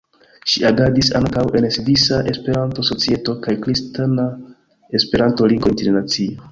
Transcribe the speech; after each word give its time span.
Ŝi 0.51 0.61
agadis 0.69 1.11
ankaŭ 1.19 1.43
en 1.59 1.67
Svisa 1.75 2.23
Esperanto-Societo 2.33 3.39
kaj 3.47 3.57
Kristana 3.67 4.29
Esperanto-Ligo 5.03 5.77
Internacia. 5.79 6.37